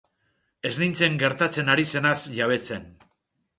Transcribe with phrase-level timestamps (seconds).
[0.69, 2.93] Ez nintzen gertatzen ari zenaz jabetzen.